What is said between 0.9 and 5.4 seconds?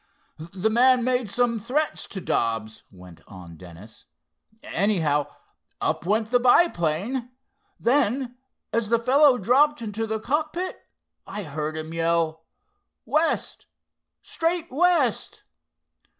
made some threat to Dobbs," went on Dennis. "Anyhow,